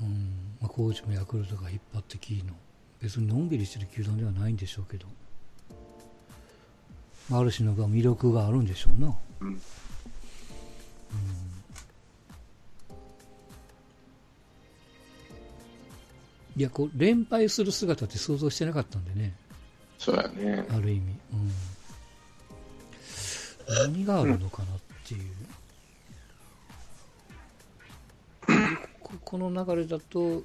[0.00, 2.52] うん、まあ、コーチもヤクルトが引っ張ってきいの。
[3.00, 5.06] 別にのんびりしてる球団ではないんでしょうけど。
[7.28, 9.16] まあ、ある種の魅力があるんでしょうな。
[9.40, 9.60] うん
[16.56, 19.34] いや、こう、連敗する姿って想像してなかったんでね。
[19.98, 20.66] そうやね。
[20.70, 21.00] ある意味、
[21.34, 21.36] う
[23.76, 25.22] ん、何があるのかなっていう、
[29.26, 30.44] ここの流れだと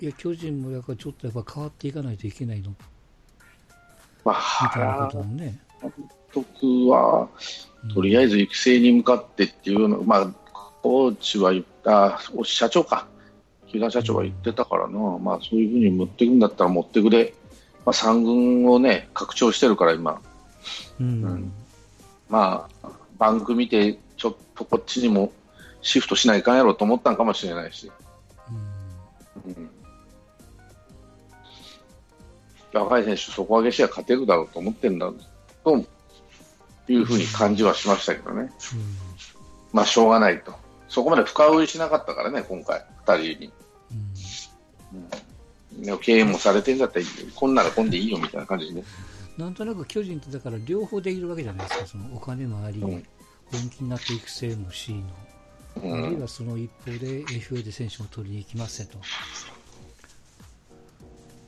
[0.00, 2.74] いや巨人もやっぱちょっとやっぱ変わっていかないといけないの。
[4.24, 5.92] まみたいなあ、こともね、監
[6.32, 7.28] 督は、
[7.94, 10.26] とりあえず育成に向かってっていうの、まあ、
[10.82, 13.06] コーチは言った、お社長か、
[13.68, 17.34] 球団社長は言ってたからな、まあ、そういうふうに持っていくんだったら持ってくれ、
[17.84, 20.20] まあ、3軍をね、拡張してるから、今、
[21.00, 21.06] うん。
[21.06, 21.52] うん。
[22.28, 25.32] まあ、バンク見て、ちょっとこっちにも
[25.82, 27.90] シフトしないかんやろうと思ったんかもしれないし、
[32.82, 35.12] 若い選手、底上げしは勝てるだろうと思ってるんだ
[35.64, 35.84] と
[36.88, 38.50] いうふうに感じはしましたけどね、
[39.72, 40.54] まあ、しょうがないと、
[40.88, 43.52] そこまで深追いしなかったからね、今回、2人に。
[45.84, 48.84] うん、経営もされてんだったら、こんならこんでいいよみたいな感じでね。
[49.36, 53.06] なんとなく巨人ってだから両方できるわけじゃないですか、そのお金もあり、うん。
[53.52, 55.02] 本気になって育成もしの、
[55.82, 56.04] うん。
[56.04, 58.98] あるいはその一方で FA で選手も取りに行きますねと。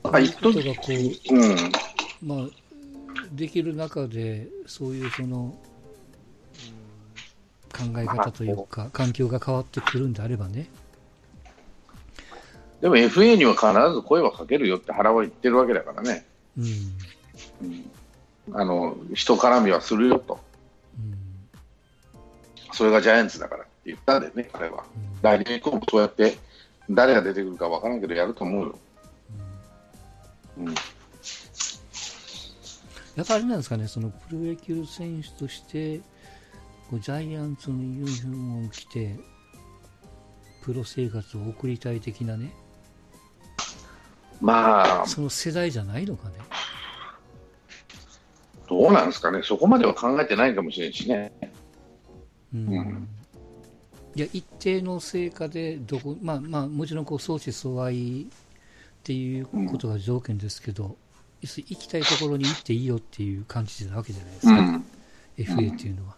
[0.03, 2.47] まあ、いう一時ことがこううん、まあ、
[3.31, 5.55] できる中で、そういうその、
[7.71, 10.69] 考え方というか、環境が変わってくるんであればね、
[12.81, 16.25] でも FA には必ず声はかけるよって原は言ってるわけだからね、
[16.57, 16.65] うん、
[17.61, 20.39] うん、あの人絡みはするよと、
[20.97, 21.17] うん、
[22.71, 24.85] それがジャイアンツだからって言ったんでね、彼は。
[24.95, 25.21] うん。
[25.21, 26.37] 来年以降もそうやって
[26.89, 28.79] 誰が出てくるか分からんけどやると思うよ。
[30.59, 30.75] うん。
[33.15, 35.99] やっぱりあれなんですかね、そのプロ野球選手として、
[36.89, 39.15] こうジャイアンツのユニフォームを着て、
[40.61, 42.53] プロ生活を送りたい的なね、
[44.41, 46.35] まあ、その世代じゃないのかね。
[48.67, 51.31] どうなんですかね、そこまでは考えてないかもしれんしね。
[52.53, 52.67] うん。
[52.69, 53.07] うん。
[54.15, 58.27] いや一定の成果でどこ、まあまあ、もちろんこう相思相愛
[58.99, 60.97] っていうことが条件ですけど、
[61.41, 64.85] 行きたいところに行っていいよっていう感じなわけじゃないですか、うん、
[65.37, 66.15] FA っていうのは。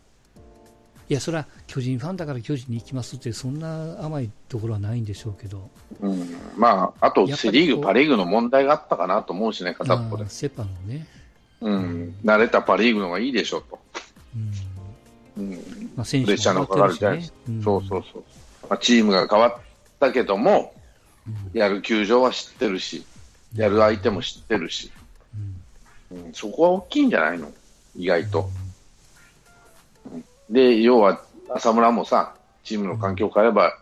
[1.09, 10.27] いや、それは巨人ファンだから巨人に行きますって、そんな甘いところはないんでしょうけど、うん、まあ、あとセ・リーグ、パ・リーグの問題があったかなと思うしね、片っぽで。
[10.29, 11.07] セパのね、
[11.59, 13.79] うん、慣れたパ・リーグの方がいいでしょうと。
[15.37, 15.43] うん。
[15.43, 15.91] うん。
[15.95, 17.61] まあ、選手プレッシャーのかかるジャイアンツ、ん。
[17.61, 18.23] そうそうそう、
[18.69, 19.55] まあ、チームが変わっ
[19.99, 20.80] たけども、うん
[21.53, 23.05] やる球場は知ってるし、
[23.55, 24.91] やる相手も知ってるし、
[26.11, 26.25] うん。
[26.25, 27.51] うん、そこは大きいんじゃないの、
[27.95, 28.49] 意外と。
[30.49, 33.77] で、要は浅村もさ、チームの環境を変えれば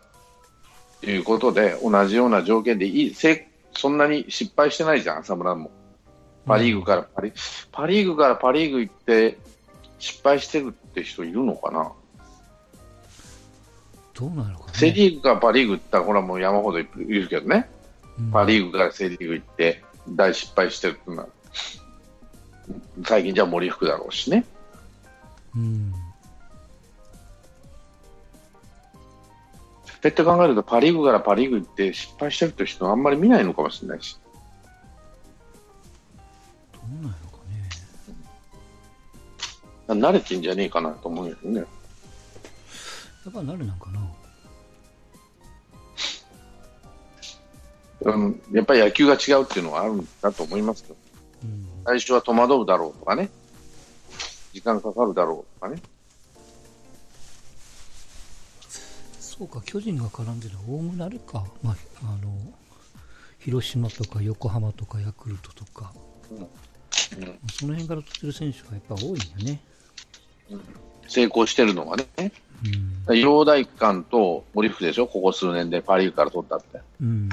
[1.01, 5.71] ということで、同じような条件でいい、せそんなに失敗してないじゃん、浅村も。
[6.45, 7.31] パ・リーグからパリ、
[7.71, 9.37] パ・リーグからパ・リーグ行って
[9.99, 11.91] 失敗してるって人いるのかな、
[14.19, 14.71] どうなのかね。
[14.73, 17.69] セ・リーグからパ・リーグ行ったら、これはもう山ほどいるけどね、
[18.19, 21.27] うんパ・リーグからセ・リーグ行って大失敗してるってのは、
[23.05, 24.43] 最近じゃ森福だろうしね。
[25.55, 25.93] うん。
[29.85, 34.19] そうやって考えると、パ・リーグからパ・リーグ行って失敗してるって人あんまり見ないのかもしれないし。
[36.73, 37.37] どうなのか
[39.87, 40.01] ね。
[40.01, 41.63] 慣れてんじゃねえかなと思うよね。
[43.29, 43.99] やっぱなるなんかな？
[48.01, 50.95] うん、やっぱり野球が違うっていうのはあるんだと思いますけど、
[51.43, 51.67] うん。
[51.85, 53.29] 最初は戸惑うだろうとかね、
[54.51, 55.79] 時間かかるだろうとかね、
[59.19, 61.45] そうか、巨人が絡んでるのは、おおむねあれか。
[61.61, 62.33] まあ、あの、
[63.37, 65.93] 広島とか横浜とかヤクルトとか、
[66.31, 66.47] うん
[67.53, 69.61] その辺から取ってる選手がやっぱ多いんだね。
[71.09, 72.05] 成功してるのはね、
[73.07, 73.17] うん。
[73.17, 76.79] 陽大館と森福でしょ、ここ数年でパ・リーグから取ったって。
[77.01, 77.29] うん。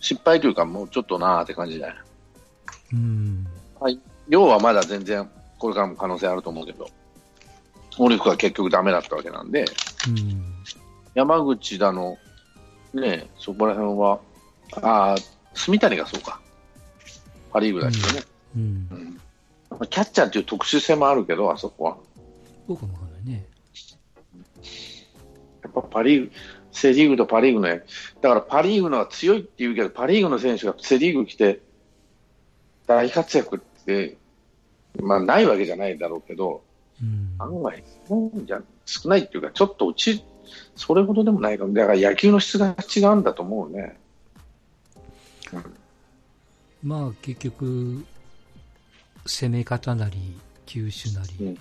[0.00, 1.96] 失敗というか、もうちょっとなーって感じじゃない？
[2.94, 3.46] うん。
[4.28, 6.88] 陽はまだ全然、これからも可能性あると思うけど、
[7.98, 9.66] 森福は結局ダメだったわけなんで、
[10.08, 10.42] うん。
[11.14, 12.16] 山口だの、
[12.94, 14.20] ね、そこら辺は、
[14.82, 15.16] ああ、
[15.54, 16.40] 住谷がそうか、
[17.52, 18.22] パ・リーグだけどね、
[18.56, 19.18] うん
[19.88, 21.96] キャッチャーっていう特殊性もあるけど、あそこは。
[22.66, 23.46] そうかもわかんないね。
[25.62, 26.32] やっぱパ・リーグ、
[26.72, 27.84] セ・リーグとパ・リーグのね、
[28.20, 31.60] だからパ・リーグのは強いって言うけど、パ・リーグの選手がセ・リーグ来て
[32.86, 34.16] 大活躍って、
[35.00, 36.62] まあないわけじゃないだろうけど、
[37.00, 37.34] うん。
[37.38, 40.24] 案外少ないんじゃ少ないっていうか、ちょっとうち、
[40.74, 41.72] それほどでもないかも。
[41.72, 43.98] だから野球の質が違うんだと思うね。
[46.82, 48.04] まあ、結局、
[49.30, 51.58] 攻め方なり、球種なり、うん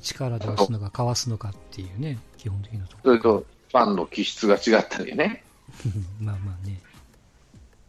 [0.00, 3.10] 力で押すのか、かわすのかっていうね、基本的なところ。
[3.12, 5.44] それと、ファンの気質が違ったりね、
[6.20, 6.80] まあまあね。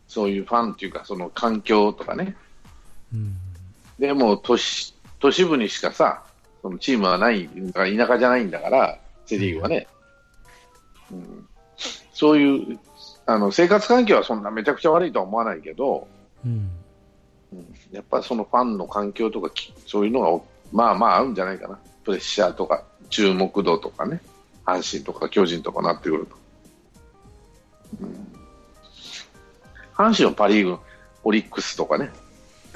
[0.07, 2.35] そういうファンっていうか、その環境とかね。
[3.11, 3.35] うん。
[3.97, 6.23] でも都市、都市部にしかさ、
[6.61, 9.87] そのチームはない、田舎じゃないんだから、セ・リーグはね。
[11.11, 11.47] うん、
[12.13, 12.79] そういう
[13.25, 16.07] あの生活環境はそんなめちゃくちゃ悪いとは思わないけど、
[16.43, 16.69] うん。
[17.53, 21.79] うんやっぱりそのファンの環境とか、きそういうのがおまあまあ合うんじゃないかな。
[22.03, 24.21] プレッシャーとか、注目度とかね、
[24.65, 26.35] 阪神とか巨人とかなってくると。
[28.01, 28.29] うん
[29.99, 30.79] 阪神はパ・リーグ、
[31.25, 32.09] オリックスとかね、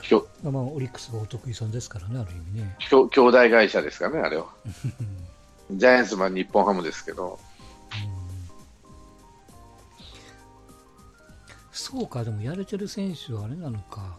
[0.01, 2.75] きょまあまあ、オリックスがお得意さんですからね、ある意味ね。
[2.79, 4.47] きょ兄弟会社ですからね、あれは。
[5.71, 7.39] ジャイアンツは日本ハムですけど、
[11.71, 14.17] そうか、でもやれてる選手はあれなのか、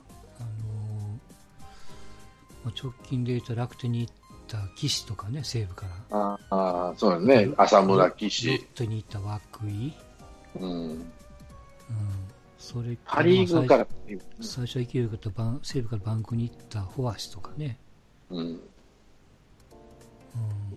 [2.70, 4.12] 直近で言うと楽天に行っ
[4.48, 6.38] た岸とかね、西武から。
[6.50, 9.18] ああそうですね、浅村、ロ岸ッ、テに行った
[9.64, 9.94] 涌井、
[10.61, 11.05] うん、うん、
[12.59, 13.87] それパ・リーグから、
[14.40, 17.79] 最初は勢いよかったバン西武からバンクに行ったフォアシとかね。
[18.31, 18.61] うん、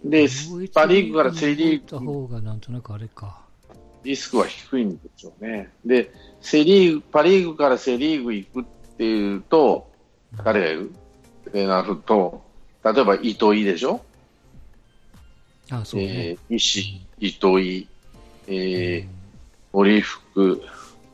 [0.04, 0.28] うん、で
[0.74, 1.72] パリーグからセリーグ。
[1.74, 3.48] 行った方がなんとなくあれか。
[4.04, 5.72] リスクは低いんでしょうね。
[5.86, 8.66] で、セリーグ、パ・リーグからセ・リーグ行くっ
[8.98, 9.92] ていうと、
[10.44, 10.92] 誰がいる
[11.48, 12.44] ってなると、
[12.84, 14.02] 例えば糸井でしょ、
[15.70, 16.08] あそうね。
[16.08, 17.88] えー西、糸井、
[18.48, 19.08] えー、
[19.74, 20.62] 森福、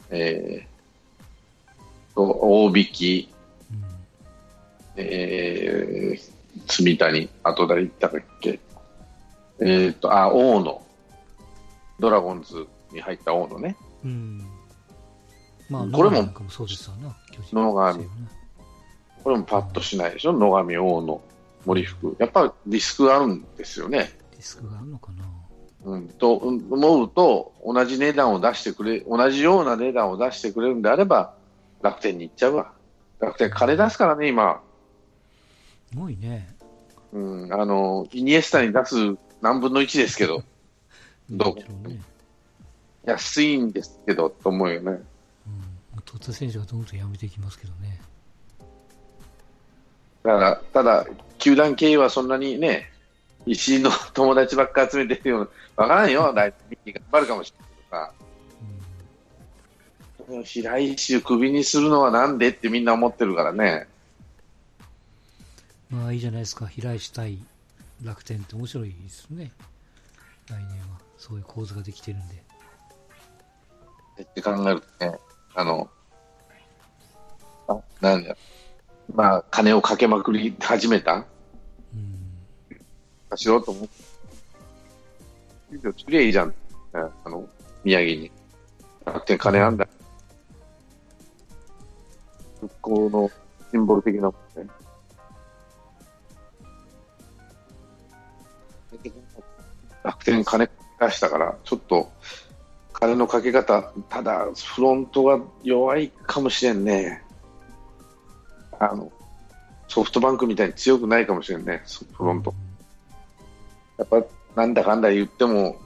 [0.09, 3.27] えー、と大引、
[3.71, 3.83] うん。
[4.97, 8.59] えー、住谷、あと誰言ったかっけ、
[9.59, 10.81] えー、と、あ、大野、
[11.99, 13.75] ドラゴンズに入った大野ね。
[14.05, 14.45] うん。
[15.69, 17.93] まあ、これもそうですわな、巨人野上
[19.23, 21.21] これもパッとしないでしょ、野上、大野、
[21.65, 22.15] 森福。
[22.19, 24.11] やっぱリスクがあるんですよね。
[24.35, 25.25] リスクがあるのかな？
[25.85, 31.33] うん、とうん思うと、同じ値段を出してくれ、同じような値段を出してくれるんであれば、
[31.81, 32.71] 楽天に行っちゃうわ。
[33.19, 34.61] 楽天金出すからね、今。
[35.91, 36.55] すごいね。
[37.11, 38.95] うん、あの、イニエスタに出す
[39.41, 40.43] 何分の1ですけど、
[41.29, 41.87] どう？
[41.87, 42.01] ね。
[43.05, 44.91] 安いんですけど、と思うよね。
[44.91, 45.03] うん。
[46.05, 48.01] 突然選手がどんどんやめていきますけどね。
[50.23, 51.05] だから、ただ、
[51.37, 52.91] 球団経営はそんなにね、
[53.45, 55.39] 石井の友達ばっか集めてるよう
[55.75, 56.53] な、わからんよ、来
[56.85, 57.81] 年頑張るかもしれないけ
[60.31, 60.45] どさ。
[60.45, 63.87] 平井氏をクビにするのはなんでってみんな思ってるからね。
[65.89, 66.65] まあいいじゃないですか。
[66.65, 67.37] 平石対
[68.03, 69.51] 楽天って面白いですね。
[70.47, 70.61] 来年
[70.91, 70.99] は。
[71.17, 72.43] そういう構図ができてるんで。
[74.23, 75.17] って考えるとね、
[75.55, 75.89] あの、
[77.67, 78.35] あなんだ、
[79.11, 81.25] まあ、金をかけまくり始めた、
[81.93, 83.37] うん。
[83.37, 84.13] しようと思って。
[85.81, 86.53] 作りゃいいじゃん。
[86.93, 87.47] あの、
[87.83, 88.31] 宮城に。
[89.05, 89.87] 楽天金あんだ。
[92.61, 93.31] 復興の
[93.71, 94.69] シンボル的なもんね。
[100.03, 102.11] 楽天金出したから、ちょっと、
[102.93, 107.23] 金のかけ方、ただ、フロントが弱いかもしれんね。
[108.91, 109.11] あの、
[109.87, 112.53] ソフトバンクみたいに強くないかもしれんね、フロント。
[113.97, 114.23] やっぱ、
[114.55, 115.77] なんだかんだ言っても、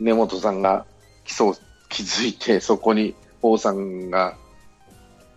[0.00, 0.86] 根本さんが
[1.24, 1.56] 基礎を
[1.88, 4.36] 築いて、そこに王さんが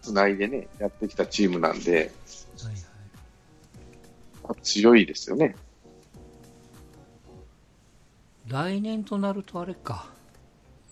[0.02, 2.74] つないでね、やってきたチームなんで、はい
[4.44, 4.62] はい。
[4.62, 5.56] 強いですよね。
[8.48, 10.08] 来年となるとあれか。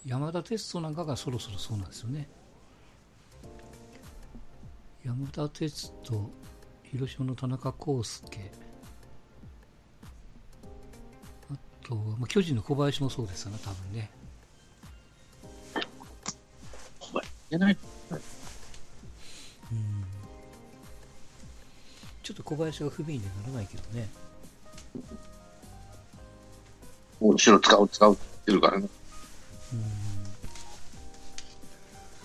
[0.05, 2.27] 山田哲人なんかがそろそろそうなんですよね。
[5.05, 6.31] 山田哲人、
[6.81, 8.51] 広島の田中康介、
[11.51, 11.55] あ
[11.87, 14.09] と、まあ、巨人の小林もそうですよね、多分ね。
[17.51, 17.77] いない
[19.71, 20.03] うん
[22.23, 24.09] ちょっと小林が不憫でならないけどね。
[27.21, 28.87] 後ろ使う、使うって言ってるからね。
[29.73, 29.81] うん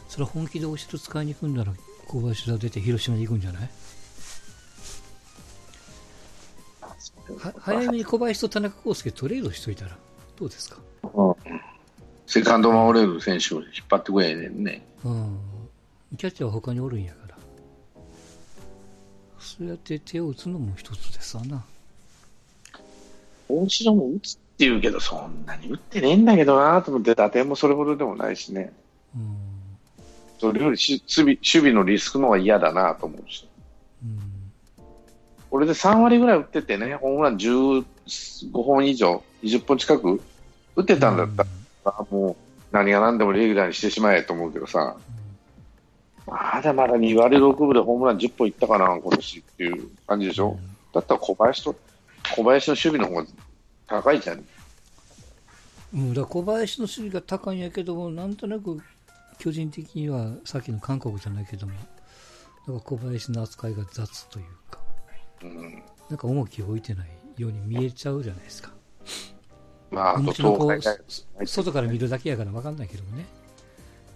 [0.09, 1.73] それは本気でお城使いに行くんなら
[2.11, 3.63] 小林が出て広島に行くんじゃない？
[7.39, 9.97] は早めに小林と田中康介トレードしといたら
[10.37, 10.79] どうですか？
[11.05, 11.35] うん。
[12.27, 14.85] セカンド守れる選手を引っ張ってくれねんね。
[15.05, 15.39] うん。
[16.17, 17.37] キャッチャーは他におるんやから。
[19.39, 21.65] そうやって手を打つのも一つですわな。
[23.49, 28.73] 大城も打つって言うけど、そんなに打ってねえんだけどなと思って、打点もそれほどでもないしね。
[29.15, 29.50] うん
[30.41, 33.47] それよりし守備守備のリスクの方が嫌だなと思うし。
[34.03, 34.31] うん
[35.51, 37.85] これで3割ぐらい打っててね、ホームラン15
[38.53, 40.23] 本以上、20本近く
[40.77, 41.45] 打ってたんだった
[41.85, 42.37] ら、もう
[42.71, 44.97] 何が何でもレギュラーにしてしまえと思うけどさ、
[46.25, 50.57] まだまだ2割6分でホームラン10本いったかな、今年っていう感じでしょ？
[50.95, 51.75] だったら小林と、
[52.37, 53.27] 小林の守備の方が
[53.89, 54.45] 高いじゃん。
[55.95, 58.81] うん、だ小林の守備が高いんやけども、なんとなく
[59.41, 61.73] 巨人的にはさっきの韓国じゃないけども、
[62.69, 64.79] なんか小林の扱いが雑というか、
[65.43, 68.71] うん、なんか重きを置いてないように見えちゃうじゃないですか。
[69.91, 73.27] まあ、もちろんこう、外から見るだけやから分かんないけどもね。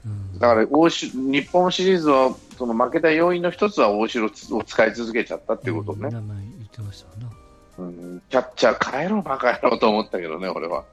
[0.04, 7.36] うん、だから欧州日本シリーズはその負けた要因の一つは大城を使い続けちゃったっていうことね、名前言ってましたわな。
[7.78, 10.84] うん、キャッチャー変えろ、バカ野郎と思ったけどね、俺は。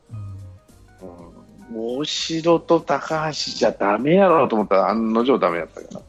[1.02, 1.31] うんうん、
[1.74, 6.02] 大城と高橋じゃダメやろと思ったら案の定ダメやったから。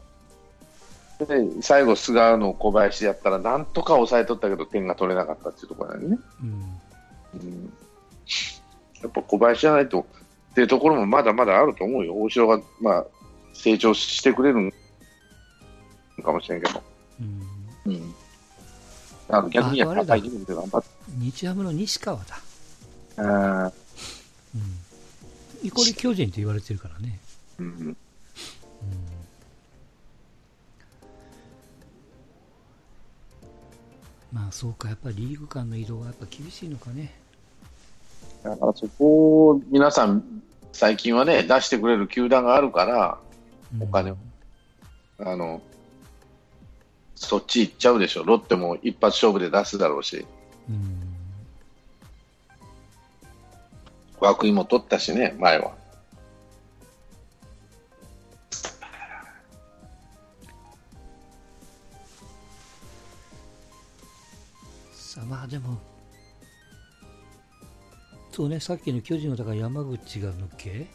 [1.25, 6.17] で最後、菅野、小林やったらなんとか抑えとったけど点が取れなかったっていうところだよね。
[6.41, 6.49] うん
[7.35, 7.73] うん、
[9.01, 10.05] やっぱ小林じゃないと
[10.51, 12.15] っていうところもまだまだあると思うよ。
[12.15, 13.05] 大城が、まあ、
[13.53, 14.73] 成長してくれるん
[16.23, 16.81] かもしれんけど。
[17.21, 18.13] うんうん。
[19.29, 20.89] あの逆にやっぱり自分で頑張って。
[21.17, 22.37] 日ハムの西川だ。
[23.17, 23.21] あ
[23.65, 23.82] うん。
[25.63, 27.19] イコリ巨人って言われてるからね。
[27.59, 27.97] ーうん
[34.31, 37.13] まあそうか、やっぱりリーグ間の移動はやっぱ厳しいのかね。
[38.43, 40.23] だからそこを皆さん、
[40.71, 43.19] 最近はね、出してくれる球団があるから、
[43.75, 44.17] うんお金を
[45.19, 45.61] あの、
[47.15, 48.23] そっち行っちゃうでしょ。
[48.23, 50.25] ロッテも一発勝負で出すだろうし、
[50.67, 51.02] うん。
[54.23, 55.73] 涌井も取ったしね、前は。
[64.93, 65.77] さあまあでも、
[68.31, 70.87] そうね、さっきの巨人のだから山口が抜け、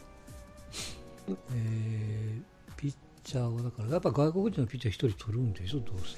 [1.27, 2.41] うんえー
[2.75, 6.17] ピッチャーはだから、やっぱ外国人のピッチャー一人取るんでしょ、どうせ。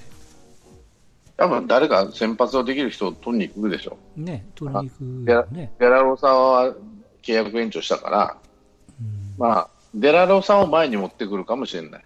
[1.36, 3.98] 多分誰か先発をできる人を取りに行くでしょ。
[4.16, 4.90] ね、取りに
[5.26, 5.72] 行くね。
[5.78, 6.74] デラロサは
[7.22, 8.36] 契約延長したから、
[9.00, 12.04] うんまあ、デラロサを前に持ってくるかもしれない。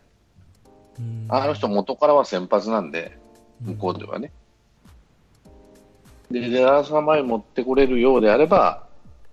[0.99, 3.19] うんあの人元からは先発なんで、
[3.61, 4.33] 向こうではね。
[6.31, 8.87] で、デラロサが前に持ってこれるようであれば、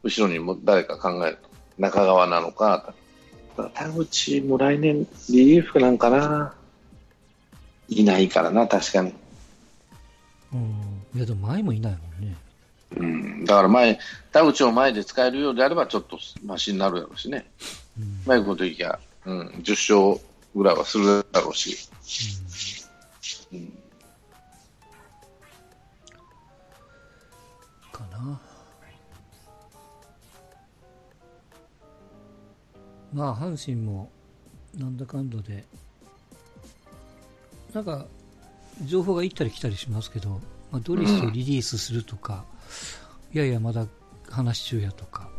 [0.04, 1.50] 後ろにも誰か考えると。
[1.78, 2.94] 中川なのか、
[3.74, 6.54] 田口も来年リリーフなんかな。
[7.90, 9.14] いないからな、確かに。
[10.54, 12.36] うん、いやでも前もいないもんね。
[12.96, 14.00] うん、だから前、
[14.32, 17.50] 田口を前で使えるようであれば、ちょっとマシになるやろうしね。
[17.98, 18.04] うん。
[18.04, 20.26] うまいこといきゃ、うん、10勝
[20.56, 21.90] ぐらいはするだろうし。
[23.52, 23.74] うん。
[27.92, 28.40] かな。
[33.14, 34.10] まあ阪神も
[34.76, 35.66] なんだかんだで
[37.74, 38.08] なんか
[38.86, 40.42] 情報が行ったり来たりしますけど、
[40.74, 42.46] まあ、ドリスをリリースするとか、
[43.32, 43.86] いやいやまだ
[44.28, 45.30] 話し中やとか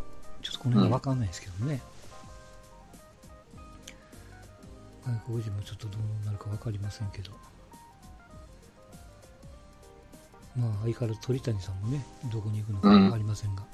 [0.40, 1.82] ちょっとこの辺は分かんないですけどね、
[5.04, 7.32] 外国人もちょっとどうなるか分かりませんけど。
[10.56, 13.64] まあ相変わらず鳥谷さんもねどこに行くのか分かりませんが、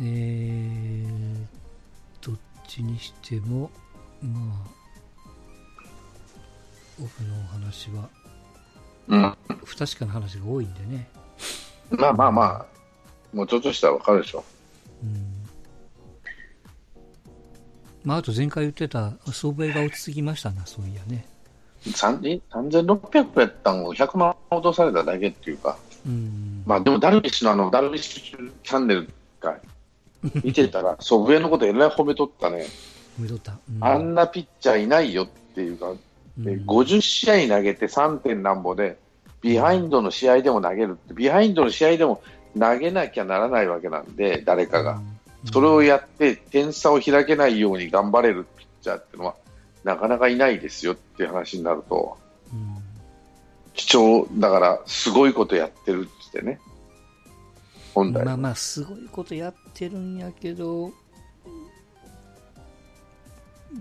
[0.00, 1.46] えー、
[2.20, 3.70] どっちにしても
[4.20, 4.85] まあ
[7.02, 8.08] オフのお話は。
[9.08, 11.08] うん、不確かな話が多いんでね、
[11.90, 12.66] まあまあまあ、
[13.32, 14.44] もうちょっとしたらわかるでしょ。
[15.02, 15.46] うん。
[18.04, 21.26] まあ、あと前回言ってた相場が落ち着きましたなそういやね、
[21.84, 25.76] 3000 3600やったのを100万落とされただけっていうか、
[26.06, 26.62] うん。
[26.66, 29.08] まあでもダルビッシュのあのダルビッシュチャンネル
[29.40, 29.58] が
[30.42, 32.66] 見てたら、 祖父江のことえらい褒めとったね、
[33.18, 33.84] おめでとう、うん。
[33.84, 35.92] あんなピッチャーいないよっていうか、
[36.38, 36.66] でうん。
[36.66, 38.98] 50試合投げて3点なんぼで、
[39.40, 42.22] ビハインドの試合でも投げるって、ビハインドの試合でも
[42.58, 44.96] 投げなきゃならないわけなんで、誰かが。
[44.96, 45.52] うん。
[45.52, 49.36] それをやって、点差を開けないように頑張れるピッチャーっていうのは、
[49.84, 52.16] なかなかいないですよっていう話になると、
[52.52, 52.76] うん。
[53.74, 56.58] 貴重、だから、すごいことやってるってね、
[57.96, 58.24] 本来。
[58.24, 60.92] まあまあすごいことやってるんやけど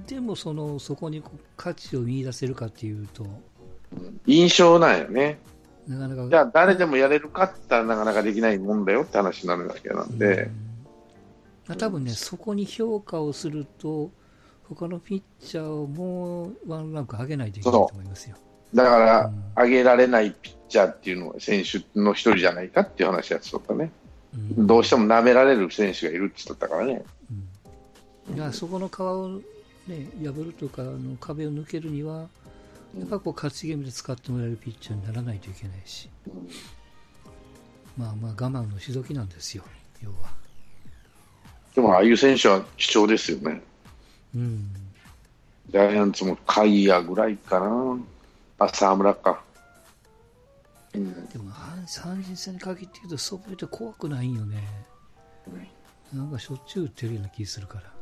[0.07, 3.25] でもそのそこにこう価値を見出せるかっていうと
[4.25, 5.39] 印象なんよね。
[5.87, 10.65] なかなかじゃあ、誰でもやれるかって言ったらなかなかできないもんだよって話になるわけなんで、うん
[11.79, 14.11] 多分ねそこに評価をすると
[14.69, 18.35] 他のピッチャーをもうワンランク上げないといけないと思いますよ。
[18.73, 23.91] だからうん、上げられないピッチャーっていうのは選手の一人じゃないかっていう話やつとったね。
[24.35, 27.03] うんどうしても舐められる選手がいるって言ったからね。
[28.31, 29.39] だからそこの皮を、
[29.87, 32.27] ね、破るとかあの壁を抜けるには
[32.97, 36.09] やっぱこう勝ちゲームで使ってもらえるピッチャーにならないといけないし、
[37.97, 39.63] まあまあ我慢のしどきなんですよ
[40.01, 40.33] 要は。
[41.75, 43.61] でも、ああいう選手は貴重ですよね。
[44.35, 44.69] うん
[45.69, 47.97] ジャイアンツも海ヤぐらいかな。
[48.59, 49.43] あ、沢村か。
[50.93, 51.27] うん。
[51.27, 54.63] でも阪阪神戦に限って言うとそこって怖くないんよね
[56.13, 57.94] なんかしょっちゅう打ってるような気するから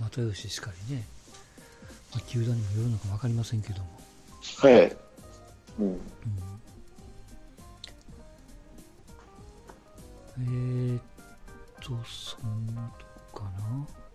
[0.00, 1.04] 又吉しかりね、
[2.12, 4.00] まあ、球団にもよるのか分かりませんけども
[4.58, 4.96] はい。
[5.80, 6.00] うん。
[10.40, 11.02] えー、っ
[11.80, 12.36] とそ
[12.72, 12.88] の
[13.32, 14.07] と